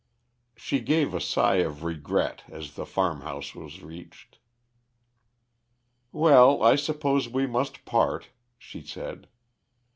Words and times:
She 0.55 0.79
gave 0.79 1.13
a 1.13 1.21
sigh 1.21 1.57
of 1.57 1.83
regret 1.83 2.41
as 2.49 2.73
the 2.73 2.87
farmhouse 2.87 3.53
was 3.53 3.83
reached. 3.83 4.39
"Well, 6.11 6.63
I 6.63 6.75
suppose 6.75 7.29
we 7.29 7.45
must 7.45 7.85
part," 7.85 8.29
she 8.57 8.81
said. 8.81 9.27